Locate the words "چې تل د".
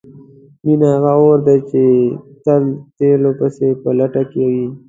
1.69-2.79